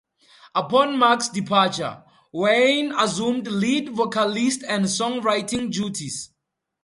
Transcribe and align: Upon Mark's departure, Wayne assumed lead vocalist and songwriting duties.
Upon 0.55 0.97
Mark's 0.97 1.29
departure, 1.29 2.03
Wayne 2.31 2.91
assumed 2.91 3.45
lead 3.47 3.89
vocalist 3.89 4.63
and 4.67 4.85
songwriting 4.85 5.69
duties. 5.71 6.31